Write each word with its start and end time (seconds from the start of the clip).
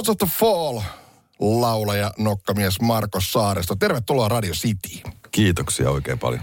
Lords 0.00 0.22
of 0.22 0.28
the 0.28 0.38
Fall, 0.38 0.80
laulaja, 1.40 2.10
nokkamies 2.18 2.80
Markus 2.80 3.32
Saaristo. 3.32 3.76
Tervetuloa 3.76 4.28
Radio 4.28 4.52
City. 4.54 5.00
Kiitoksia 5.30 5.90
oikein 5.90 6.18
paljon. 6.18 6.42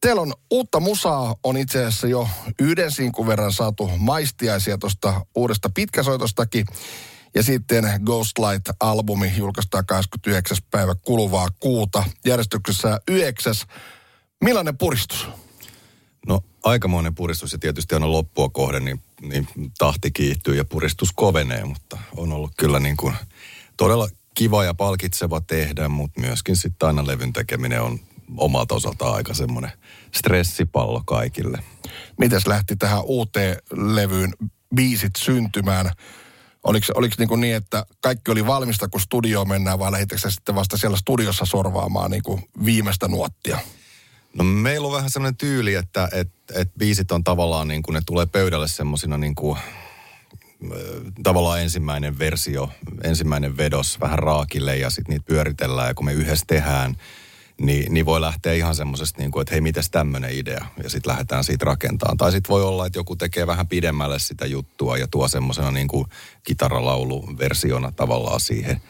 Teillä 0.00 0.22
on 0.22 0.34
uutta 0.50 0.80
musaa, 0.80 1.36
on 1.42 1.56
itse 1.56 1.78
asiassa 1.78 2.06
jo 2.06 2.28
yhden 2.60 2.90
sinkun 2.90 3.26
verran 3.26 3.52
saatu 3.52 3.90
maistiaisia 3.98 4.78
tuosta 4.78 5.26
uudesta 5.34 5.70
pitkäsoitostakin. 5.74 6.66
Ja 7.34 7.42
sitten 7.42 7.84
Ghostlight-albumi 7.84 9.32
julkaistaan 9.36 9.86
29. 9.86 10.56
päivä 10.70 10.94
kuluvaa 10.94 11.48
kuuta. 11.60 12.04
Järjestyksessä 12.26 13.00
9. 13.08 13.54
Millainen 14.44 14.78
puristus? 14.78 15.28
No 16.26 16.40
aikamoinen 16.62 17.14
puristus 17.14 17.52
ja 17.52 17.58
tietysti 17.58 17.94
aina 17.94 18.12
loppua 18.12 18.48
kohden, 18.48 18.84
niin, 18.84 19.02
niin 19.22 19.48
tahti 19.78 20.10
kiihtyy 20.10 20.54
ja 20.54 20.64
puristus 20.64 21.12
kovenee, 21.12 21.64
mutta 21.64 21.98
on 22.16 22.32
ollut 22.32 22.52
kyllä 22.58 22.80
niin 22.80 22.96
kuin 22.96 23.14
todella 23.76 24.08
kiva 24.34 24.64
ja 24.64 24.74
palkitseva 24.74 25.40
tehdä, 25.40 25.88
mutta 25.88 26.20
myöskin 26.20 26.56
sitten 26.56 26.86
aina 26.86 27.06
levyn 27.06 27.32
tekeminen 27.32 27.82
on 27.82 28.00
omalta 28.36 28.74
osaltaan 28.74 29.14
aika 29.14 29.34
semmoinen 29.34 29.72
stressipallo 30.14 31.02
kaikille. 31.06 31.58
Mites 32.18 32.46
lähti 32.46 32.76
tähän 32.76 33.04
uuteen 33.04 33.56
levyyn 33.72 34.32
biisit 34.74 35.16
syntymään? 35.16 35.90
Oliko, 36.64 36.86
oliko 36.94 37.14
niin, 37.18 37.28
kuin 37.28 37.40
niin, 37.40 37.56
että 37.56 37.86
kaikki 38.00 38.30
oli 38.30 38.46
valmista, 38.46 38.88
kun 38.88 39.00
studioon 39.00 39.48
mennään, 39.48 39.78
vai 39.78 39.92
lähditkö 39.92 40.30
sitten 40.30 40.54
vasta 40.54 40.76
siellä 40.76 40.96
studiossa 40.96 41.44
sorvaamaan 41.44 42.10
niin 42.10 42.22
kuin 42.22 42.42
viimeistä 42.64 43.08
nuottia? 43.08 43.58
No 44.34 44.44
meillä 44.44 44.86
on 44.86 44.94
vähän 44.94 45.10
sellainen 45.10 45.36
tyyli, 45.36 45.74
että 45.74 46.08
et, 46.12 46.28
et 46.54 46.70
biisit 46.78 47.12
on 47.12 47.24
tavallaan 47.24 47.68
niin 47.68 47.82
kuin, 47.82 47.94
ne 47.94 48.00
tulee 48.06 48.26
pöydälle 48.26 48.68
semmoisina 48.68 49.18
niin 49.18 49.34
kuin, 49.34 49.58
tavallaan 51.22 51.60
ensimmäinen 51.60 52.18
versio, 52.18 52.70
ensimmäinen 53.04 53.56
vedos 53.56 54.00
vähän 54.00 54.18
raakille 54.18 54.76
ja 54.76 54.90
sitten 54.90 55.12
niitä 55.12 55.26
pyöritellään 55.26 55.88
ja 55.88 55.94
kun 55.94 56.06
me 56.06 56.12
yhdessä 56.12 56.44
tehdään, 56.48 56.96
niin, 57.60 57.94
niin 57.94 58.06
voi 58.06 58.20
lähteä 58.20 58.52
ihan 58.52 58.74
semmoisesta, 58.74 59.18
niin 59.18 59.30
kuin, 59.30 59.40
että 59.40 59.54
hei, 59.54 59.60
mitäs 59.60 59.90
tämmöinen 59.90 60.32
idea, 60.32 60.66
ja 60.82 60.90
sitten 60.90 61.10
lähdetään 61.10 61.44
siitä 61.44 61.64
rakentamaan. 61.64 62.16
Tai 62.16 62.32
sitten 62.32 62.48
voi 62.48 62.62
olla, 62.62 62.86
että 62.86 62.98
joku 62.98 63.16
tekee 63.16 63.46
vähän 63.46 63.68
pidemmälle 63.68 64.18
sitä 64.18 64.46
juttua 64.46 64.98
ja 64.98 65.06
tuo 65.06 65.28
semmoisena 65.28 65.70
niin 65.70 65.88
kuin 65.88 66.06
kitaralauluversiona 66.44 67.92
tavallaan 67.92 68.40
siihen. 68.40 68.80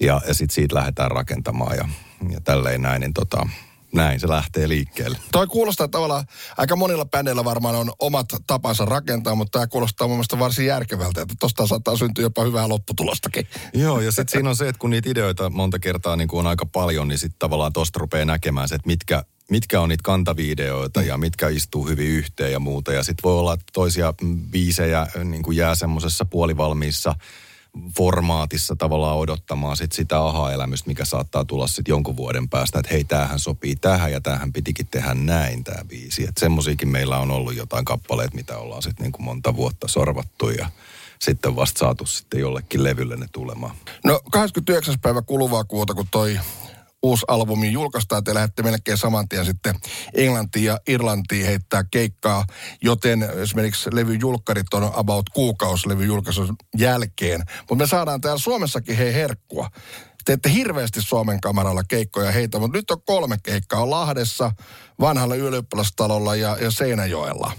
Ja, 0.00 0.20
ja 0.26 0.34
sitten 0.34 0.54
siitä 0.54 0.74
lähdetään 0.74 1.10
rakentamaan 1.10 1.76
ja, 1.76 1.88
ja 2.30 2.40
tälleen 2.40 2.82
näin, 2.82 3.00
niin 3.00 3.14
tota, 3.14 3.48
näin 3.92 4.20
se 4.20 4.28
lähtee 4.28 4.68
liikkeelle. 4.68 5.18
Toi 5.32 5.46
kuulostaa 5.46 5.88
tavallaan, 5.88 6.24
aika 6.56 6.76
monilla 6.76 7.04
bändeillä 7.04 7.44
varmaan 7.44 7.74
on 7.74 7.92
omat 7.98 8.26
tapansa 8.46 8.84
rakentaa, 8.84 9.34
mutta 9.34 9.58
tämä 9.58 9.66
kuulostaa 9.66 10.08
mun 10.08 10.16
mielestä 10.16 10.38
varsin 10.38 10.66
järkevältä, 10.66 11.22
että 11.22 11.34
tosta 11.40 11.66
saattaa 11.66 11.96
syntyä 11.96 12.24
jopa 12.24 12.44
hyvää 12.44 12.68
lopputulostakin. 12.68 13.48
Joo, 13.74 14.00
ja 14.00 14.12
sitten 14.12 14.28
siinä 14.28 14.48
on 14.48 14.56
se, 14.56 14.68
että 14.68 14.78
kun 14.78 14.90
niitä 14.90 15.10
ideoita 15.10 15.50
monta 15.50 15.78
kertaa 15.78 16.16
niin 16.16 16.28
on 16.32 16.46
aika 16.46 16.66
paljon, 16.66 17.08
niin 17.08 17.18
sitten 17.18 17.38
tavallaan 17.38 17.72
tosta 17.72 17.98
rupeaa 17.98 18.24
näkemään 18.24 18.68
se, 18.68 18.74
että 18.74 18.86
mitkä, 18.86 19.24
mitkä 19.50 19.80
on 19.80 19.88
niitä 19.88 20.02
kantavideoita 20.02 21.02
ja 21.02 21.18
mitkä 21.18 21.48
istuu 21.48 21.88
hyvin 21.88 22.08
yhteen 22.08 22.52
ja 22.52 22.60
muuta. 22.60 22.92
Ja 22.92 23.02
sitten 23.02 23.22
voi 23.22 23.38
olla, 23.38 23.54
että 23.54 23.66
toisia 23.72 24.14
biisejä 24.50 25.06
niin 25.24 25.42
kuin 25.42 25.56
jää 25.56 25.74
semmoisessa 25.74 26.24
puolivalmiissa 26.24 27.14
formaatissa 27.96 28.76
tavallaan 28.76 29.16
odottamaan 29.16 29.76
sit 29.76 29.92
sitä 29.92 30.20
aha-elämystä, 30.24 30.88
mikä 30.88 31.04
saattaa 31.04 31.44
tulla 31.44 31.66
sitten 31.66 31.92
jonkun 31.92 32.16
vuoden 32.16 32.48
päästä, 32.48 32.78
että 32.78 32.92
hei, 32.92 33.04
tämähän 33.04 33.38
sopii 33.38 33.76
tähän 33.76 34.12
ja 34.12 34.20
tähän 34.20 34.52
pitikin 34.52 34.86
tehdä 34.86 35.14
näin 35.14 35.64
tämä 35.64 35.84
biisi. 35.88 36.22
Että 36.22 36.40
semmoisiakin 36.40 36.88
meillä 36.88 37.18
on 37.18 37.30
ollut 37.30 37.56
jotain 37.56 37.84
kappaleet, 37.84 38.34
mitä 38.34 38.58
ollaan 38.58 38.82
sitten 38.82 39.04
niin 39.04 39.12
kuin 39.12 39.24
monta 39.24 39.56
vuotta 39.56 39.88
sorvattu 39.88 40.50
ja 40.50 40.70
sitten 41.18 41.56
vasta 41.56 41.78
saatu 41.78 42.06
sitten 42.06 42.40
jollekin 42.40 42.84
levylle 42.84 43.16
ne 43.16 43.26
tulemaan. 43.32 43.76
No 44.04 44.20
29. 44.30 45.00
päivä 45.00 45.22
kuluvaa 45.22 45.64
kuuta, 45.64 45.94
kun 45.94 46.06
toi 46.10 46.38
uusi 47.02 47.24
albumi 47.28 47.72
julkaistaan. 47.72 48.24
Te 48.24 48.34
lähdette 48.34 48.62
melkein 48.62 48.98
saman 48.98 49.28
tien 49.28 49.44
sitten 49.44 49.74
Englantiin 50.14 50.64
ja 50.64 50.78
Irlantiin 50.88 51.46
heittää 51.46 51.84
keikkaa, 51.90 52.44
joten 52.82 53.22
esimerkiksi 53.22 53.90
levyjulkkarit 53.92 54.74
on 54.74 54.90
about 54.94 55.28
kuukausi 55.28 55.88
levyjulkaisun 55.88 56.56
jälkeen. 56.78 57.42
Mutta 57.58 57.74
me 57.74 57.86
saadaan 57.86 58.20
täällä 58.20 58.38
Suomessakin 58.38 58.96
hei 58.96 59.14
herkkua. 59.14 59.70
Teette 60.24 60.52
hirveästi 60.52 61.02
Suomen 61.02 61.40
kamaralla 61.40 61.84
keikkoja 61.84 62.32
heitä, 62.32 62.58
mutta 62.58 62.78
nyt 62.78 62.90
on 62.90 63.02
kolme 63.06 63.36
keikkaa. 63.42 63.82
On 63.82 63.90
Lahdessa, 63.90 64.52
vanhalla 65.00 65.34
ylioppilastalolla 65.34 66.36
ja, 66.36 66.56
ja 66.60 66.70
Seinäjoella. 66.70 67.52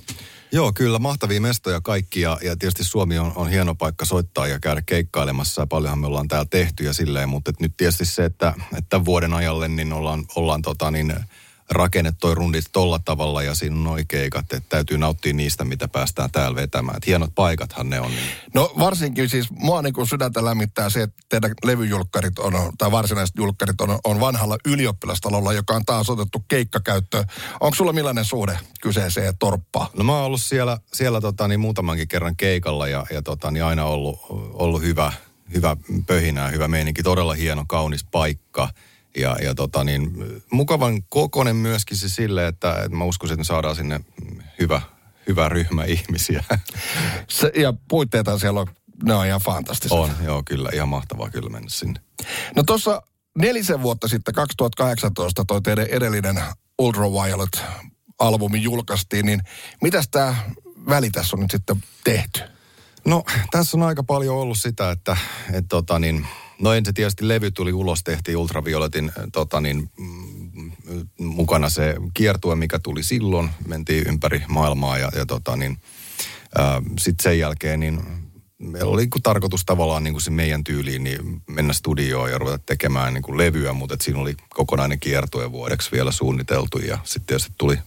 Joo, 0.52 0.74
kyllä. 0.74 1.00
Mahtavia 1.00 1.42
mestoja 1.42 1.82
kaikki 1.82 2.22
ja, 2.22 2.38
ja 2.42 2.56
tietysti 2.56 2.84
Suomi 2.84 3.20
on, 3.20 3.32
on 3.36 3.50
hieno 3.50 3.76
paikka 3.76 4.06
soittaa 4.06 4.48
ja 4.48 4.60
käydä 4.60 4.82
keikkailemassa. 4.86 5.62
Ja 5.62 5.68
paljonhan 5.68 6.00
me 6.00 6.08
ollaan 6.08 6.28
täällä 6.28 6.48
tehty 6.50 6.84
ja 6.84 6.94
silleen, 6.94 7.30
mutta 7.30 7.52
nyt 7.60 7.78
tietysti 7.78 8.06
se, 8.06 8.26
että, 8.26 8.54
että 8.78 9.06
vuoden 9.06 9.34
ajalle 9.34 9.68
niin 9.68 9.94
ollaan, 9.94 10.26
ollaan 10.36 10.62
tota 10.62 10.92
niin, 10.92 11.14
rakennettu 11.72 12.20
toi 12.20 12.36
rundit 12.36 12.66
tolla 12.72 13.00
tavalla 13.00 13.44
ja 13.44 13.56
siinä 13.56 13.76
on 13.76 13.84
noi 13.84 14.06
keikat, 14.08 14.54
että 14.54 14.70
täytyy 14.70 14.98
nauttia 14.98 15.34
niistä, 15.34 15.66
mitä 15.66 15.88
päästään 15.88 16.32
täällä 16.32 16.56
vetämään. 16.56 16.98
Et 16.98 17.08
hienot 17.08 17.36
paikathan 17.36 17.90
ne 17.90 18.00
on. 18.00 18.12
Niin. 18.12 18.32
No 18.54 18.74
varsinkin 18.80 19.30
siis 19.30 19.52
mua 19.52 19.82
niin 19.82 19.94
kuin 19.94 20.08
sydäntä 20.08 20.46
lämmittää 20.46 20.90
se, 20.90 21.02
että 21.02 21.24
teidän 21.30 21.52
levyjulkkarit 21.64 22.40
on, 22.40 22.54
tai 22.78 22.92
varsinaiset 22.92 23.36
julkkarit 23.36 23.82
on, 23.82 24.00
on 24.04 24.20
vanhalla 24.20 24.58
ylioppilastalolla, 24.66 25.54
joka 25.54 25.74
on 25.74 25.86
taas 25.86 26.10
otettu 26.10 26.46
keikkakäyttöön. 26.48 27.26
Onko 27.60 27.76
sulla 27.76 27.94
millainen 27.94 28.26
suhde 28.26 28.60
kyseeseen 28.82 29.38
torppaan? 29.40 29.88
No 29.98 30.04
mä 30.04 30.16
oon 30.16 30.26
ollut 30.26 30.42
siellä, 30.42 30.78
siellä 30.94 31.22
tota, 31.22 31.48
niin 31.48 31.60
muutamankin 31.60 32.08
kerran 32.08 32.36
keikalla 32.36 32.88
ja, 32.88 33.06
ja 33.12 33.22
tota, 33.22 33.52
niin 33.52 33.64
aina 33.64 33.86
ollut, 33.86 34.20
ollut 34.54 34.82
hyvä, 34.82 35.14
hyvä 35.54 35.78
pöhinää, 36.08 36.48
hyvä 36.48 36.68
meininki. 36.68 37.04
Todella 37.04 37.34
hieno, 37.34 37.66
kaunis 37.68 38.04
paikka– 38.12 38.70
ja, 39.20 39.38
ja 39.42 39.56
tota 39.56 39.84
niin, 39.84 40.14
mukavan 40.52 41.04
kokonen 41.04 41.56
myöskin 41.56 41.98
se 41.98 42.10
sille, 42.10 42.48
että, 42.48 42.76
että 42.76 42.98
mä 42.98 43.04
uskoisin, 43.04 43.34
että 43.34 43.40
me 43.40 43.46
saadaan 43.46 43.76
sinne 43.76 44.00
hyvä, 44.60 44.82
hyvä 45.28 45.50
ryhmä 45.50 45.84
ihmisiä. 45.84 46.44
Se, 47.30 47.52
ja 47.56 47.74
puitteita 47.88 48.40
siellä 48.40 48.60
on, 48.60 48.68
ne 49.04 49.14
on 49.14 49.26
ihan 49.26 49.42
fantastisia. 49.42 49.98
On, 49.98 50.12
joo, 50.24 50.44
kyllä. 50.46 50.70
Ihan 50.74 50.90
mahtavaa 50.90 51.30
kyllä 51.30 51.50
mennä 51.50 51.70
sinne. 51.70 52.00
No 52.56 52.64
tuossa 52.64 53.02
nelisen 53.38 53.82
vuotta 53.82 54.08
sitten, 54.08 54.34
2018, 54.34 55.46
toi 55.46 55.62
teidän 55.62 55.88
edellinen 55.88 56.42
Ultraviolet-albumi 56.82 58.62
julkaistiin, 58.62 59.26
niin 59.26 59.42
mitäs 59.82 60.08
tämä 60.12 60.36
väli 60.90 61.10
tässä 61.10 61.36
on 61.36 61.42
nyt 61.42 61.52
sitten 61.52 61.84
tehty? 62.04 62.42
No, 63.06 63.24
tässä 63.52 63.78
on 63.78 63.84
aika 63.84 64.04
paljon 64.04 64.36
ollut 64.36 64.58
sitä, 64.58 64.92
että, 64.92 65.18
että 65.52 65.70
tota 65.70 66.00
niin, 66.00 66.28
No 66.62 66.74
ensin 66.74 66.94
tietysti 66.94 67.28
levy 67.28 67.52
tuli 67.52 67.74
ulos, 67.74 68.04
tehtiin 68.04 68.38
Ultravioletin 68.38 69.12
tota 69.32 69.62
niin, 69.62 69.92
mm, 69.98 70.72
mukana 71.18 71.70
se 71.70 71.96
kiertue, 72.14 72.56
mikä 72.56 72.80
tuli 72.80 73.04
silloin. 73.04 73.50
Mentiin 73.68 74.08
ympäri 74.08 74.44
maailmaa 74.48 74.98
ja, 74.98 75.12
ja 75.16 75.26
tota 75.26 75.56
niin, 75.56 75.78
sitten 77.00 77.24
sen 77.24 77.40
jälkeen 77.40 77.80
niin 77.80 78.02
meillä 78.58 78.92
oli 78.92 79.02
niin 79.02 79.24
tarkoitus 79.24 79.66
tavallaan 79.66 80.04
niin 80.04 80.14
kuin 80.14 80.22
se 80.22 80.32
meidän 80.32 80.64
tyyliin 80.64 81.04
niin 81.04 81.42
mennä 81.48 81.74
studioon 81.74 82.32
ja 82.32 82.38
ruveta 82.38 82.60
tekemään 82.66 83.14
niin 83.14 83.22
kuin 83.22 83.38
levyä, 83.38 83.74
mutta 83.74 83.94
et 83.94 84.02
siinä 84.02 84.20
oli 84.20 84.36
kokonainen 84.50 85.00
kiertue 85.00 85.52
vuodeksi 85.52 85.92
vielä 85.92 86.12
suunniteltu 86.12 86.80
ja 86.80 86.98
sitten 87.04 87.26
tietysti 87.26 87.54
tuli 87.58 87.80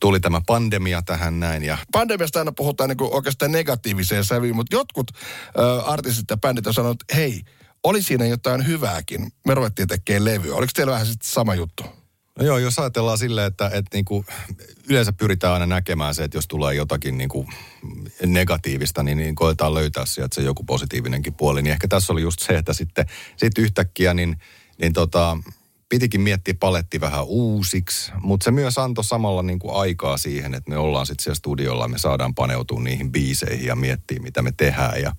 tuli 0.00 0.20
tämä 0.20 0.40
pandemia 0.46 1.02
tähän 1.02 1.40
näin. 1.40 1.62
Ja... 1.62 1.78
Pandemiasta 1.92 2.38
aina 2.38 2.52
puhutaan 2.52 2.88
niin 2.88 2.96
kuin 2.96 3.14
oikeastaan 3.14 3.52
negatiiviseen 3.52 4.24
sävyyn, 4.24 4.56
mutta 4.56 4.76
jotkut 4.76 5.10
ö, 5.58 5.82
artistit 5.82 6.30
ja 6.30 6.36
bändit 6.36 6.66
on 6.66 6.74
sanonut, 6.74 7.02
että 7.02 7.16
hei, 7.16 7.42
oli 7.88 8.02
siinä 8.02 8.26
jotain 8.26 8.66
hyvääkin. 8.66 9.32
Me 9.46 9.54
ruvettiin 9.54 9.88
tekemään 9.88 10.24
levyä. 10.24 10.54
Oliko 10.54 10.70
teillä 10.74 10.92
vähän 10.92 11.06
sitten 11.06 11.30
sama 11.30 11.54
juttu? 11.54 11.82
No 12.38 12.44
joo, 12.44 12.58
jos 12.58 12.78
ajatellaan 12.78 13.18
silleen, 13.18 13.46
että, 13.46 13.66
että 13.66 13.96
niinku, 13.96 14.24
yleensä 14.88 15.12
pyritään 15.12 15.52
aina 15.52 15.66
näkemään 15.66 16.14
se, 16.14 16.24
että 16.24 16.36
jos 16.36 16.48
tulee 16.48 16.74
jotakin 16.74 17.18
niinku 17.18 17.48
negatiivista, 18.26 19.02
niin, 19.02 19.18
niin 19.18 19.34
koetaan 19.34 19.74
löytää 19.74 20.06
sieltä 20.06 20.34
se 20.34 20.42
joku 20.42 20.64
positiivinenkin 20.64 21.34
puoli. 21.34 21.62
Niin 21.62 21.72
ehkä 21.72 21.88
tässä 21.88 22.12
oli 22.12 22.22
just 22.22 22.40
se, 22.40 22.58
että 22.58 22.72
sitten 22.72 23.06
sit 23.36 23.58
yhtäkkiä 23.58 24.14
niin, 24.14 24.36
niin 24.78 24.92
tota, 24.92 25.38
pitikin 25.88 26.20
miettiä 26.20 26.54
paletti 26.60 27.00
vähän 27.00 27.24
uusiksi, 27.24 28.12
mutta 28.20 28.44
se 28.44 28.50
myös 28.50 28.78
antoi 28.78 29.04
samalla 29.04 29.42
niin 29.42 29.58
kuin 29.58 29.76
aikaa 29.76 30.18
siihen, 30.18 30.54
että 30.54 30.70
me 30.70 30.76
ollaan 30.76 31.06
sitten 31.06 31.24
siellä 31.24 31.38
studiolla 31.38 31.88
me 31.88 31.98
saadaan 31.98 32.34
paneutua 32.34 32.80
niihin 32.80 33.12
biiseihin 33.12 33.66
ja 33.66 33.76
miettiä, 33.76 34.20
mitä 34.20 34.42
me 34.42 34.52
tehdään. 34.56 35.02
Ja, 35.02 35.12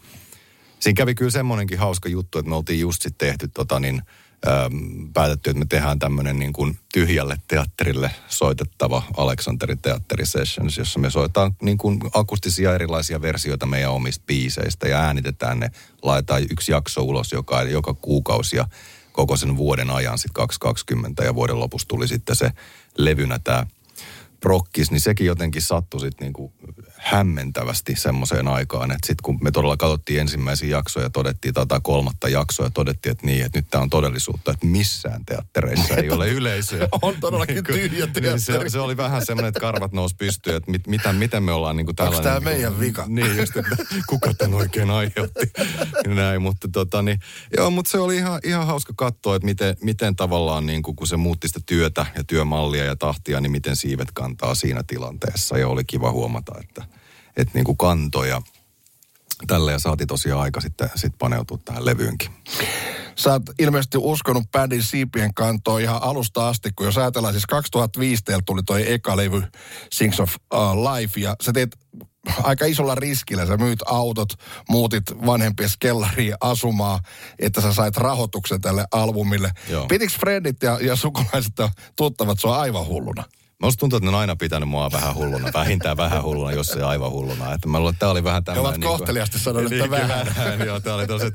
siinä 0.80 0.98
kävi 0.98 1.16
kyllä 1.16 1.32
semmoinenkin 1.32 1.80
hauska 1.80 2.10
juttu, 2.10 2.40
että 2.40 2.50
me 2.50 2.56
oltiin 2.56 2.80
just 2.80 3.02
sitten 3.02 3.28
tehty 3.28 3.48
tota 3.48 3.80
niin, 3.80 4.02
ähm, 4.48 5.08
päätetty, 5.14 5.50
että 5.50 5.60
me 5.60 5.66
tehdään 5.70 6.00
tämmöinen 6.00 6.40
niin 6.40 6.54
kuin 6.54 6.80
tyhjälle 6.94 7.38
teatterille 7.48 8.12
soitettava 8.28 9.04
Aleksanterin 9.18 9.82
teatteri 9.82 10.26
sessions, 10.26 10.78
jossa 10.78 11.00
me 11.00 11.10
soitetaan 11.10 11.56
niin 11.62 11.78
kuin 11.78 12.00
akustisia 12.14 12.76
erilaisia 12.76 13.22
versioita 13.22 13.66
meidän 13.66 13.92
omista 13.92 14.24
biiseistä 14.28 14.88
ja 14.88 15.00
äänitetään 15.00 15.60
ne, 15.60 15.72
laitetaan 16.04 16.44
yksi 16.52 16.72
jakso 16.72 17.02
ulos 17.02 17.32
joka, 17.32 17.64
joka 17.64 17.94
kuukausi 17.94 18.56
ja 18.56 18.68
koko 19.12 19.38
sen 19.38 19.58
vuoden 19.58 19.90
ajan 19.90 20.18
sitten 20.18 20.34
2020 20.34 21.24
ja 21.24 21.36
vuoden 21.36 21.60
lopussa 21.60 21.88
tuli 21.88 22.08
sitten 22.08 22.36
se 22.36 22.52
levynä 22.98 23.40
tämä 23.40 23.66
prokkis, 24.40 24.92
niin 24.92 25.02
sekin 25.02 25.28
jotenkin 25.28 25.62
sattui 25.62 26.00
sitten 26.00 26.26
niinku 26.26 26.54
hämmentävästi 26.98 27.96
semmoiseen 27.96 28.48
aikaan, 28.48 28.92
että 28.92 29.08
sitten 29.08 29.24
kun 29.24 29.38
me 29.42 29.52
todella 29.52 29.78
katsottiin 29.78 30.20
ensimmäisiä 30.20 30.70
jaksoja 30.70 31.06
ja 31.06 31.10
todettiin 31.10 31.54
tätä 31.54 31.80
kolmatta 31.84 32.30
jaksoa 32.30 32.66
ja 32.66 32.70
todettiin, 32.70 33.12
että 33.12 33.26
niin, 33.26 33.46
että 33.46 33.60
nyt 33.60 33.68
tämä 33.70 33.82
on 33.82 33.90
todellisuutta, 33.90 34.52
että 34.52 34.66
missään 34.66 35.26
teattereissa 35.26 35.96
ei 35.96 36.10
ole 36.10 36.30
yleisöä. 36.30 36.88
on 37.02 37.16
todellakin 37.20 37.56
niin 37.56 37.64
tyhjä 37.64 38.08
teatteri. 38.08 38.30
Niin 38.30 38.40
se, 38.40 38.70
se, 38.70 38.80
oli 38.80 38.98
vähän 38.98 39.26
semmoinen, 39.26 39.48
että 39.48 39.60
karvat 39.60 39.92
nousi 39.92 40.16
pystyyn, 40.16 40.56
että 40.56 40.72
mit, 40.72 40.88
mitä, 40.88 41.14
miten 41.14 41.44
me 41.44 41.52
ollaan 41.52 41.76
niin 41.76 41.86
kuin 41.86 41.96
tällainen. 41.96 42.34
Onko 42.34 42.40
tämä 42.42 42.52
meidän 42.52 42.80
vika? 42.80 43.06
Niin, 43.18 43.38
just, 43.38 43.58
että 43.58 43.76
kuka 44.08 44.34
tämän 44.34 44.54
oikein 44.54 44.90
aiheutti. 44.90 45.52
Näin, 46.08 46.42
mutta 46.42 46.68
tota, 46.72 47.02
niin, 47.02 47.20
joo, 47.58 47.70
mutta 47.70 47.92
se 47.92 48.00
oli 48.00 48.16
ihan, 48.16 48.40
ihan 48.44 48.68
hauska 48.68 48.94
katsoa, 48.96 49.36
että 49.36 49.46
miten, 49.46 49.78
miten 49.82 50.16
tavallaan 50.16 50.66
niin 50.66 50.82
kuin, 50.82 50.96
kun 50.96 51.08
se 51.08 51.18
muutti 51.18 51.48
sitä 51.48 51.60
työtä 51.66 52.06
ja 52.16 52.24
työmallia 52.24 52.86
ja 52.86 52.96
tahtia, 52.96 53.42
niin 53.42 53.52
miten 53.52 53.76
siivet 53.76 54.12
kantaa 54.14 54.56
siinä 54.56 54.84
tilanteessa. 54.88 55.58
Ja 55.58 55.68
oli 55.68 55.84
kiva 55.86 56.12
huomata, 56.12 56.56
että, 56.60 56.97
että 57.38 57.52
niin 57.54 57.66
kuin 57.66 57.78
kantoja 57.78 58.42
tälle 59.48 59.72
ja 59.72 59.80
saatiin 59.80 60.08
tosiaan 60.08 60.42
aika 60.42 60.62
sitten 60.62 60.90
sit 60.96 61.14
paneutua 61.20 61.58
tähän 61.66 61.86
levyynkin. 61.86 62.32
Sä 63.16 63.32
oot 63.32 63.44
ilmeisesti 63.60 63.98
uskonut 63.98 64.52
bändin 64.52 64.84
siipien 64.84 65.34
kantoon 65.34 65.82
ihan 65.82 66.04
alusta 66.04 66.48
asti, 66.48 66.70
kun 66.76 66.86
jos 66.86 66.98
ajatellaan 66.98 67.34
siis 67.34 67.46
2005 67.46 68.24
tuli 68.46 68.64
toi 68.64 68.94
eka 68.94 69.18
levy 69.18 69.44
Sings 69.92 70.20
of 70.20 70.36
uh, 70.54 70.60
Life 70.60 71.20
ja 71.20 71.36
sä 71.44 71.54
teet 71.54 71.78
aika 72.44 72.66
isolla 72.66 72.96
riskillä. 72.96 73.46
Sä 73.46 73.58
myyt 73.58 73.80
autot, 73.86 74.30
muutit 74.70 75.04
vanhempien 75.26 75.70
kellariin 75.80 76.36
asumaan, 76.42 77.00
että 77.40 77.62
sä 77.62 77.74
sait 77.74 77.98
rahoituksen 77.98 78.62
tälle 78.62 78.86
albumille. 78.92 79.52
Pitikö 79.88 80.14
Fredit 80.20 80.64
ja, 80.64 80.80
ja 80.82 80.96
sukulaiset 80.96 81.54
ja 81.60 81.70
tuttavat 81.96 82.40
sua 82.40 82.60
aivan 82.60 82.86
hulluna? 82.86 83.24
Musta 83.64 83.80
tuntuu, 83.80 83.98
että 83.98 84.10
ne 84.10 84.16
on 84.16 84.22
aina 84.22 84.36
pitänyt 84.36 84.70
mua 84.70 84.92
vähän 84.92 85.16
hulluna, 85.16 85.50
vähintään 85.54 85.98
vähän 85.98 86.24
hulluna, 86.24 86.52
jos 86.52 86.70
ei 86.70 86.82
aivan 86.82 87.12
hulluna. 87.12 87.54
Että 87.54 87.68
mä 87.68 87.80
luulen, 87.80 87.94
että 87.94 88.00
tämä 88.00 88.12
oli 88.12 88.24
vähän 88.24 88.44
tämmöinen... 88.44 88.64
Ne 88.64 88.70
ovat 88.70 88.80
niin 88.80 89.00
kohteliasti 89.00 89.40
sanoneet, 89.40 89.72
että 89.72 89.84
niin, 89.84 89.92
vähän. 89.92 90.26
vähän. 90.38 90.68
joo, 90.68 90.80
tämä 90.80 90.96
oli 90.96 91.08
tosi, 91.08 91.26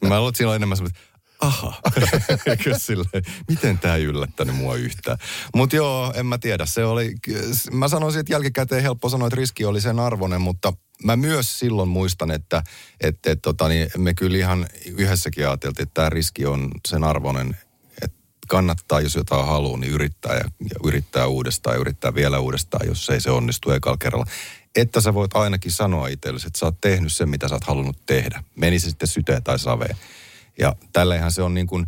mä 0.00 0.16
luulen, 0.16 0.28
että 0.28 0.36
siinä 0.36 0.48
oli 0.48 0.56
enemmän 0.56 0.76
semmoista, 0.76 0.98
aha, 1.40 1.74
silleen, 2.76 3.24
miten 3.48 3.78
tämä 3.78 3.94
ei 3.94 4.04
yllättänyt 4.04 4.56
mua 4.56 4.74
yhtään. 4.74 5.18
Mutta 5.54 5.76
joo, 5.76 6.12
en 6.16 6.26
mä 6.26 6.38
tiedä, 6.38 6.66
se 6.66 6.84
oli, 6.84 7.14
mä 7.72 7.88
sanoisin, 7.88 8.20
että 8.20 8.32
jälkikäteen 8.32 8.82
helppo 8.82 9.08
sanoa, 9.08 9.28
että 9.28 9.36
riski 9.36 9.64
oli 9.64 9.80
sen 9.80 9.98
arvoinen, 9.98 10.40
mutta 10.40 10.72
mä 11.04 11.16
myös 11.16 11.58
silloin 11.58 11.88
muistan, 11.88 12.30
että, 12.30 12.62
että, 13.00 13.30
että 13.30 13.42
tota, 13.42 13.68
niin 13.68 13.90
me 13.98 14.14
kyllä 14.14 14.36
ihan 14.36 14.66
yhdessäkin 14.86 15.48
ajateltiin, 15.48 15.82
että 15.82 15.94
tämä 15.94 16.10
riski 16.10 16.46
on 16.46 16.70
sen 16.88 17.04
arvoinen, 17.04 17.56
kannattaa, 18.48 19.00
jos 19.00 19.14
jotain 19.14 19.46
haluaa, 19.46 19.78
niin 19.78 19.92
yrittää 19.92 20.34
ja, 20.34 20.44
ja 20.44 20.76
yrittää 20.84 21.26
uudestaan 21.26 21.76
ja 21.76 21.80
yrittää 21.80 22.14
vielä 22.14 22.38
uudestaan, 22.38 22.88
jos 22.88 23.10
ei 23.10 23.20
se 23.20 23.30
onnistu 23.30 23.70
ekalla 23.70 23.98
kerralla. 23.98 24.26
Että 24.76 25.00
sä 25.00 25.14
voit 25.14 25.36
ainakin 25.36 25.72
sanoa 25.72 26.08
itsellesi, 26.08 26.46
että 26.46 26.58
sä 26.58 26.66
oot 26.66 26.80
tehnyt 26.80 27.12
sen, 27.12 27.28
mitä 27.28 27.48
sä 27.48 27.54
oot 27.54 27.64
halunnut 27.64 28.06
tehdä. 28.06 28.44
Meni 28.56 28.80
se 28.80 28.88
sitten 28.88 29.08
syteen 29.08 29.42
tai 29.42 29.58
saveen. 29.58 29.96
Ja 30.58 30.76
tälleenhän 30.92 31.32
se 31.32 31.42
on 31.42 31.54
niin 31.54 31.66
kuin, 31.66 31.86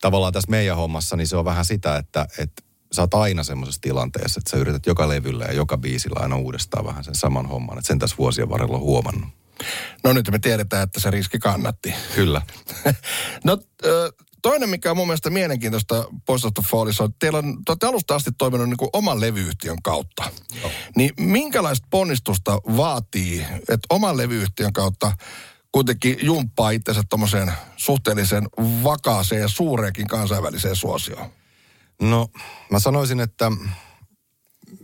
tavallaan 0.00 0.32
tässä 0.32 0.50
meidän 0.50 0.76
hommassa, 0.76 1.16
niin 1.16 1.26
se 1.26 1.36
on 1.36 1.44
vähän 1.44 1.64
sitä, 1.64 1.96
että, 1.96 2.26
että 2.38 2.62
sä 2.92 3.02
oot 3.02 3.14
aina 3.14 3.42
semmoisessa 3.42 3.80
tilanteessa, 3.80 4.40
että 4.40 4.50
sä 4.50 4.56
yrität 4.56 4.86
joka 4.86 5.08
levyllä 5.08 5.44
ja 5.44 5.52
joka 5.52 5.78
biisillä 5.78 6.20
aina 6.22 6.36
uudestaan 6.36 6.84
vähän 6.84 7.04
sen 7.04 7.14
saman 7.14 7.46
homman. 7.46 7.78
Että 7.78 7.88
sen 7.88 7.98
tässä 7.98 8.16
vuosien 8.18 8.50
varrella 8.50 8.76
on 8.76 8.82
huomannut. 8.82 9.28
No 10.04 10.12
nyt 10.12 10.30
me 10.30 10.38
tiedetään, 10.38 10.82
että 10.82 11.00
se 11.00 11.10
riski 11.10 11.38
kannatti. 11.38 11.94
Kyllä. 12.14 12.42
no 13.44 13.58
Toinen, 14.48 14.68
mikä 14.68 14.90
on 14.90 14.96
mun 14.96 15.06
mielestä 15.06 15.30
mielenkiintoista 15.30 16.04
Post 16.26 16.44
of 16.44 16.54
the 16.54 16.62
Fallissa, 16.70 17.04
on, 17.04 17.10
että 17.10 17.16
teillä 17.18 17.38
on, 17.38 17.64
te 17.64 17.72
olette 17.72 17.86
alusta 17.86 18.14
asti 18.14 18.30
toiminut 18.38 18.68
niin 18.68 18.76
kuin 18.76 18.88
oman 18.92 19.20
levyyhtiön 19.20 19.82
kautta. 19.82 20.30
Joo. 20.60 20.70
Niin 20.96 21.10
minkälaista 21.18 21.86
ponnistusta 21.90 22.60
vaatii, 22.76 23.46
että 23.60 23.86
oman 23.90 24.16
levyyhtiön 24.16 24.72
kautta 24.72 25.12
kuitenkin 25.72 26.16
jumppaa 26.22 26.70
itsensä 26.70 27.02
tuommoiseen 27.08 27.52
suhteellisen 27.76 28.48
vakaaseen 28.82 29.40
ja 29.40 29.48
suureenkin 29.48 30.06
kansainväliseen 30.06 30.76
suosioon? 30.76 31.30
No, 32.02 32.28
mä 32.70 32.78
sanoisin, 32.78 33.20
että 33.20 33.52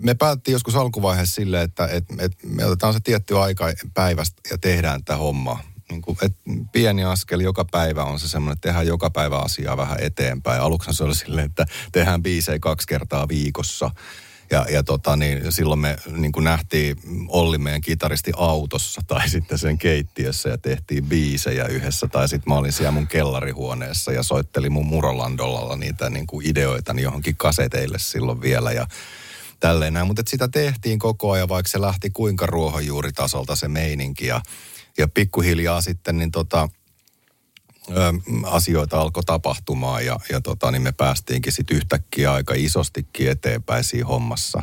me 0.03 0.15
päättiin 0.15 0.53
joskus 0.53 0.77
alkuvaiheessa 0.77 1.35
sille, 1.35 1.63
että, 1.63 1.87
että, 1.87 2.15
että 2.19 2.47
me 2.47 2.65
otetaan 2.65 2.93
se 2.93 3.01
tietty 3.01 3.39
aika 3.39 3.73
päivästä 3.95 4.41
ja 4.51 4.59
tehdään 4.59 5.05
tämä 5.05 5.17
homma 5.19 5.74
niin 5.91 6.03
kuin, 6.03 6.19
että 6.23 6.39
pieni 6.73 7.05
askel 7.05 7.41
joka 7.41 7.65
päivä 7.65 8.05
on 8.05 8.21
se 8.21 8.29
semmoinen, 8.29 8.53
että 8.53 8.69
tehdään 8.69 8.87
joka 8.87 9.11
päivä 9.11 9.39
asiaa 9.39 9.77
vähän 9.77 9.99
eteenpäin. 10.01 10.61
Aluksi 10.61 10.93
se 10.93 11.05
oli 11.05 11.15
silleen, 11.15 11.47
että 11.47 11.67
tehdään 11.93 12.23
biisejä 12.23 12.59
kaksi 12.59 12.87
kertaa 12.87 13.29
viikossa. 13.29 13.91
Ja, 14.51 14.67
ja 14.71 14.83
tota, 14.83 15.17
niin 15.17 15.53
silloin 15.53 15.81
me 15.81 15.97
niin 16.17 16.33
kuin 16.33 16.45
nähtiin 16.45 16.97
Olli 17.29 17.59
meidän 17.59 17.81
kitaristi 17.81 18.33
autossa 18.37 19.01
tai 19.07 19.29
sitten 19.31 19.59
sen 19.59 19.79
keittiössä 19.79 20.49
ja 20.49 20.59
tehtiin 20.59 21.05
biisejä 21.05 21.67
yhdessä. 21.67 22.09
Tai 22.09 22.29
sitten 22.29 22.53
mä 22.53 22.59
olin 22.59 22.73
siellä 22.73 22.91
mun 22.91 23.07
kellarihuoneessa 23.07 24.13
ja 24.13 24.23
soittelin 24.23 24.73
mun 24.73 24.87
Murolandolalla 24.87 25.77
niitä 25.77 26.11
niin 26.11 26.27
kuin 26.27 26.47
ideoita 26.47 26.95
niin 26.95 27.05
johonkin 27.05 27.37
kaseteille 27.37 27.99
silloin 27.99 28.41
vielä. 28.41 28.73
Ja 28.73 28.87
tälleen 29.61 29.95
näin. 29.95 30.07
Mutta 30.07 30.23
sitä 30.27 30.49
tehtiin 30.49 30.99
koko 30.99 31.31
ajan, 31.31 31.49
vaikka 31.49 31.69
se 31.69 31.81
lähti 31.81 32.11
kuinka 32.11 32.47
ruohonjuuritasolta 32.47 33.57
se 33.57 33.69
meininki. 33.69 34.27
Ja 34.27 34.41
ja 34.99 35.09
pikkuhiljaa 35.09 35.81
sitten 35.81 36.19
niin 36.19 36.31
tota, 36.31 36.69
ö, 37.91 37.95
asioita 38.45 39.01
alkoi 39.01 39.23
tapahtumaan 39.27 40.07
ja, 40.07 40.19
ja 40.31 40.41
tota, 40.41 40.71
niin 40.71 40.83
me 40.83 40.93
päästiinkin 40.93 41.53
sitten 41.53 41.77
yhtäkkiä 41.77 42.33
aika 42.33 42.55
isostikin 42.57 43.31
eteenpäin 43.31 43.85
siinä 43.85 44.07
hommassa. 44.07 44.63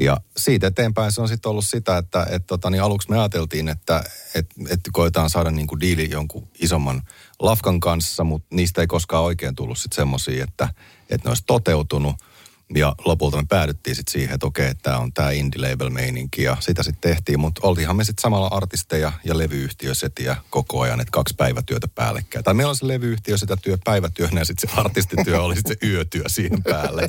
Ja 0.00 0.20
siitä 0.36 0.66
eteenpäin 0.66 1.12
se 1.12 1.20
on 1.20 1.28
sitten 1.28 1.50
ollut 1.50 1.66
sitä, 1.66 1.98
että 1.98 2.26
et 2.30 2.46
tota, 2.46 2.70
niin 2.70 2.82
aluksi 2.82 3.10
me 3.10 3.18
ajateltiin, 3.18 3.68
että 3.68 4.04
et, 4.34 4.46
et 4.68 4.80
koetaan 4.92 5.30
saada 5.30 5.50
niinku 5.50 5.80
diili 5.80 6.10
jonkun 6.10 6.48
isomman 6.58 7.02
lafkan 7.38 7.80
kanssa, 7.80 8.24
mutta 8.24 8.56
niistä 8.56 8.80
ei 8.80 8.86
koskaan 8.86 9.24
oikein 9.24 9.54
tullut 9.54 9.78
sitten 9.78 9.96
semmoisia, 9.96 10.44
että, 10.44 10.68
että 11.10 11.28
ne 11.28 11.30
olisi 11.30 11.44
toteutunut– 11.46 12.16
ja 12.74 12.94
lopulta 13.04 13.36
me 13.36 13.44
päädyttiin 13.48 13.96
sitten 13.96 14.12
siihen, 14.12 14.34
että 14.34 14.46
okei, 14.46 14.74
tämä 14.74 14.98
on 14.98 15.12
tämä 15.12 15.30
indie 15.30 15.70
label 15.70 15.90
meininki 15.90 16.42
ja 16.42 16.56
sitä 16.60 16.82
sitten 16.82 17.10
tehtiin, 17.10 17.40
mutta 17.40 17.60
oltiinhan 17.64 17.96
me 17.96 18.04
sitten 18.04 18.22
samalla 18.22 18.46
artisteja 18.46 19.12
ja 19.24 19.38
levyyhtiösetiä 19.38 20.36
koko 20.50 20.80
ajan, 20.80 21.00
että 21.00 21.12
kaksi 21.12 21.34
päivätyötä 21.36 21.88
päällekkäin. 21.88 22.44
Tai 22.44 22.54
meillä 22.54 22.70
on 22.70 22.76
se 22.76 22.88
levyyhtiö 22.88 23.38
sitä 23.38 23.56
työ 23.56 23.78
päivätyönä 23.84 24.40
ja 24.40 24.44
sitten 24.44 24.70
se 24.70 24.76
artistityö 24.80 25.42
oli 25.42 25.56
sitten 25.56 25.76
se 25.80 25.86
yötyö 25.86 26.24
siihen 26.26 26.62
päälle. 26.62 27.02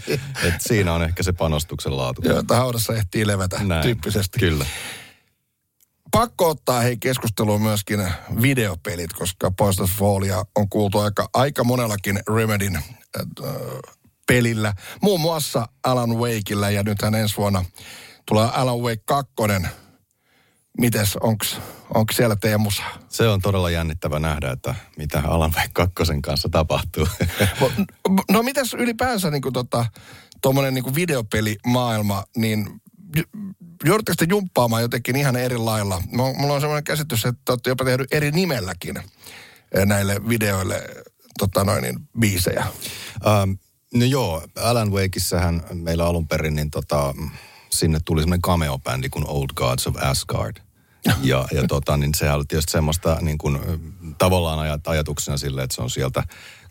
Et 0.44 0.54
siinä 0.60 0.94
on 0.94 1.04
ehkä 1.04 1.24
se 1.24 1.34
panostuksen 1.34 1.98
laatu. 1.98 2.22
Joo, 2.26 2.40
että 2.40 2.56
haudassa 2.56 2.94
ehtii 2.94 3.28
levätä 3.28 3.64
Näin, 3.64 3.82
tyyppisesti. 3.82 4.40
Kyllä. 4.40 4.66
Pakko 6.12 6.50
ottaa 6.50 6.82
hei 6.82 6.98
keskusteluun 6.98 7.62
myöskin 7.62 8.08
videopelit, 8.42 9.14
koska 9.14 9.52
Fallia 9.98 10.46
on 10.56 10.70
kuultu 10.70 11.00
aika, 11.00 11.30
aika 11.34 11.64
monellakin 11.64 12.20
Remedin 12.36 12.76
äh, 12.76 12.84
pelillä. 14.32 14.74
Muun 15.02 15.22
muassa 15.22 15.68
Alan 15.84 16.18
Wakeillä 16.18 16.70
ja 16.70 16.84
nythän 16.84 17.16
ensi 17.16 17.38
vuonna 17.38 17.66
tulee 18.26 18.50
Alan 18.54 18.80
Wake 18.80 19.02
2. 19.06 19.34
Mites, 20.78 21.18
onks, 21.18 21.58
onko 21.94 22.14
siellä 22.14 22.36
teidän 22.36 22.62
musa? 22.62 22.84
Se 23.10 23.28
on 23.28 23.42
todella 23.42 23.70
jännittävä 23.70 24.20
nähdä, 24.20 24.52
että 24.52 24.76
mitä 24.98 25.22
Alan 25.26 25.54
Wake 25.56 25.70
2 25.74 25.94
kanssa 26.24 26.50
tapahtuu. 26.50 27.08
no 28.32 28.44
mitäs 28.44 28.74
ylipäänsä 28.74 29.32
niin 29.32 29.42
kuin 29.42 29.54
tota, 29.54 29.86
tuommoinen 30.42 30.74
niin 30.74 30.96
videopelimaailma, 30.96 32.24
niin 32.38 32.82
joudutteko 33.84 34.16
te 34.18 34.26
jumppaamaan 34.30 34.82
jotenkin 34.82 35.16
ihan 35.16 35.36
eri 35.36 35.58
lailla? 35.58 36.04
Mulla 36.12 36.54
on 36.54 36.62
semmoinen 36.62 36.84
käsitys, 36.84 37.26
että 37.26 37.52
olette 37.52 37.70
jopa 37.70 37.86
tehnyt 37.86 38.14
eri 38.14 38.32
nimelläkin 38.32 38.98
eh, 38.98 39.86
näille 39.86 40.28
videoille 40.30 40.84
tota 41.40 41.64
noin, 41.64 41.82
niin, 41.82 42.00
biisejä. 42.20 42.66
Um, 43.44 43.58
No 43.94 44.06
joo, 44.06 44.44
Alan 44.56 44.92
Wakeissähän 44.92 45.64
meillä 45.74 46.06
alun 46.06 46.28
perin, 46.28 46.56
niin 46.56 46.72
tota, 46.72 47.14
sinne 47.70 48.00
tuli 48.06 48.22
semmoinen 48.22 48.42
cameo-bändi 48.42 49.10
kuin 49.10 49.28
Old 49.28 49.50
Gods 49.56 49.88
of 49.88 49.96
Asgard. 49.96 50.58
Ja, 51.24 51.48
ja 51.52 51.68
tota, 51.68 51.98
niin 51.98 52.14
sehän 52.16 52.36
oli 52.36 52.46
tietysti 52.48 52.72
semmoista 52.72 53.18
niin 53.22 53.38
kuin, 53.38 53.60
tavallaan 54.18 54.60
ajat, 54.60 54.88
ajatuksena 54.88 55.38
sille, 55.38 55.64
että 55.64 55.76
se 55.76 55.82
on 55.82 55.90
sieltä 55.90 56.24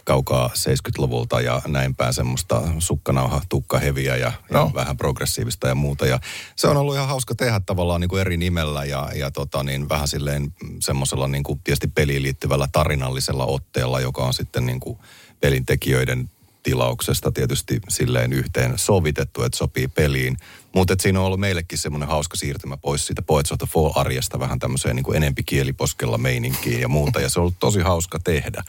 kaukaa 0.05 0.49
70-luvulta 0.49 1.41
ja 1.41 1.63
näin 1.67 1.95
päin 1.95 2.15
semmoista 2.15 2.63
sukkanauha, 2.79 3.43
tukkaheviä 3.49 4.17
ja, 4.17 4.33
no. 4.51 4.59
ja 4.59 4.71
vähän 4.75 4.97
progressiivista 4.97 5.69
ja 5.69 5.75
muuta. 5.75 6.07
Ja 6.07 6.21
se 6.57 6.69
on 6.69 6.77
ollut 6.77 6.95
ihan 6.95 7.09
hauska 7.09 7.35
tehdä 7.35 7.61
tavallaan 7.67 8.01
niin 8.01 8.09
kuin 8.09 8.21
eri 8.21 8.37
nimellä 8.37 8.85
ja, 8.85 9.11
ja 9.15 9.31
tota, 9.31 9.63
niin 9.63 9.89
vähän 9.89 10.09
silleen 10.09 10.55
semmoisella 10.81 11.29
niin 11.29 11.43
kuin 11.43 11.61
tietysti 11.65 11.89
peliin 11.89 12.23
liittyvällä 12.23 12.69
tarinallisella 12.73 13.47
otteella, 13.47 14.01
joka 14.01 14.23
on 14.23 14.35
sitten 14.35 14.67
niin 14.67 14.81
kuin 14.81 14.99
pelin 15.41 15.67
tekijöiden 15.67 16.31
tilauksesta 16.63 17.33
tietysti 17.33 17.81
silleen 17.89 18.33
yhteen 18.33 18.79
sovitettu, 18.79 19.43
että 19.43 19.59
sopii 19.59 19.89
peliin. 19.89 20.37
Mutta 20.75 20.95
siinä 21.01 21.21
on 21.21 21.27
ollut 21.27 21.41
meillekin 21.41 21.79
semmoinen 21.79 22.09
hauska 22.09 22.37
siirtymä 22.37 22.77
pois 22.77 23.07
siitä 23.07 23.23
Poets 23.23 23.53
of 23.53 23.59
the 23.59 23.67
Fall-arjesta 23.67 24.39
vähän 24.39 24.59
tämmöiseen 24.59 24.97
niin 24.97 25.05
kuin 25.05 25.17
enempi 25.17 25.43
kieliposkella 25.43 26.19
meininkiin 26.19 26.81
ja 26.81 26.89
muuta. 26.89 27.21
Ja 27.21 27.29
se 27.29 27.41
on 27.41 27.43
ollut 27.43 27.59
tosi 27.59 27.81
hauska 27.81 28.19
tehdä. 28.19 28.63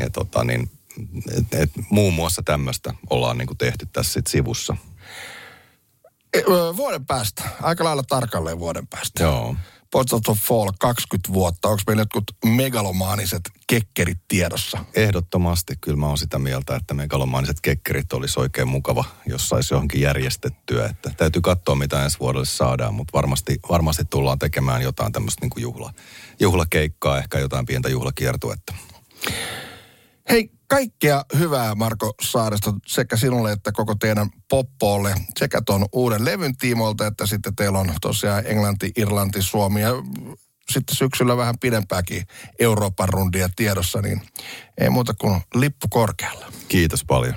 Ja 0.00 0.10
tota 0.10 0.44
niin, 0.44 0.70
et, 1.38 1.54
et, 1.54 1.70
muun 1.90 2.14
muassa 2.14 2.42
tämmöistä 2.42 2.94
ollaan 3.10 3.38
niin 3.38 3.46
kuin 3.46 3.58
tehty 3.58 3.88
tässä 3.92 4.12
sit 4.12 4.26
sivussa. 4.26 4.76
Vuoden 6.76 7.06
päästä, 7.06 7.42
aika 7.62 7.84
lailla 7.84 8.02
tarkalleen 8.02 8.58
vuoden 8.58 8.86
päästä. 8.86 9.22
Joo. 9.22 9.56
Portals 9.96 10.28
of 10.28 10.38
Fall 10.38 10.70
20 10.78 11.32
vuotta. 11.32 11.68
Onko 11.68 11.82
meillä 11.86 12.00
jotkut 12.00 12.24
megalomaaniset 12.44 13.40
kekkerit 13.66 14.18
tiedossa? 14.28 14.84
Ehdottomasti 14.94 15.74
kyllä 15.80 15.96
mä 15.96 16.06
oon 16.06 16.18
sitä 16.18 16.38
mieltä, 16.38 16.76
että 16.76 16.94
megalomaaniset 16.94 17.60
kekkerit 17.60 18.12
olisi 18.12 18.40
oikein 18.40 18.68
mukava, 18.68 19.04
jos 19.26 19.48
saisi 19.48 19.74
johonkin 19.74 20.00
järjestettyä. 20.00 20.86
Että 20.86 21.10
täytyy 21.16 21.42
katsoa, 21.42 21.74
mitä 21.74 22.04
ensi 22.04 22.20
vuodelle 22.20 22.46
saadaan, 22.46 22.94
mutta 22.94 23.12
varmasti, 23.12 23.58
varmasti 23.68 24.04
tullaan 24.04 24.38
tekemään 24.38 24.82
jotain 24.82 25.12
tämmöistä 25.12 25.46
niin 25.46 25.62
juhla, 25.62 25.92
juhlakeikkaa, 26.40 27.18
ehkä 27.18 27.38
jotain 27.38 27.66
pientä 27.66 27.88
juhlakiertuetta. 27.88 28.74
Kaikkea 30.68 31.24
hyvää 31.38 31.74
Marko 31.74 32.14
Saaristo 32.22 32.74
sekä 32.86 33.16
sinulle 33.16 33.52
että 33.52 33.72
koko 33.72 33.94
teidän 33.94 34.30
poppoolle 34.50 35.14
sekä 35.38 35.62
tuon 35.66 35.86
uuden 35.92 36.24
levyn 36.24 36.56
tiimoilta, 36.56 37.06
että 37.06 37.26
sitten 37.26 37.56
teillä 37.56 37.78
on 37.78 37.94
tosiaan 38.00 38.46
Englanti, 38.46 38.92
Irlanti, 38.96 39.42
Suomi 39.42 39.82
ja 39.82 39.90
sitten 40.70 40.96
syksyllä 40.96 41.36
vähän 41.36 41.58
pidempääkin 41.58 42.26
Euroopan 42.58 43.08
rundia 43.08 43.48
tiedossa, 43.56 44.02
niin 44.02 44.22
ei 44.78 44.90
muuta 44.90 45.14
kuin 45.14 45.40
lippu 45.54 45.88
korkealla. 45.90 46.52
Kiitos 46.68 47.04
paljon. 47.04 47.34